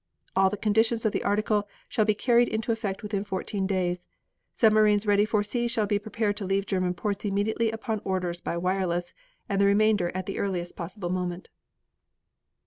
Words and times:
All 0.35 0.49
the 0.49 0.57
conditions 0.57 1.05
of 1.05 1.11
the 1.11 1.23
article 1.23 1.67
shall 1.87 2.05
be 2.05 2.15
carried 2.15 2.47
into 2.49 2.71
effect 2.71 3.03
within 3.03 3.23
fourteen 3.23 3.67
days. 3.67 4.07
Submarines 4.55 5.05
ready 5.05 5.25
for 5.25 5.43
sea 5.43 5.67
shall 5.67 5.85
be 5.85 5.99
prepared 5.99 6.35
to 6.37 6.45
leave 6.45 6.65
German 6.65 6.95
ports 6.95 7.23
immediately 7.23 7.69
upon 7.69 8.01
orders 8.03 8.41
by 8.41 8.57
wireless, 8.57 9.13
and 9.47 9.61
the 9.61 9.65
remainder 9.67 10.11
at 10.15 10.25
the 10.25 10.39
earliest 10.39 10.75
possible 10.75 11.09
moment. 11.11 11.51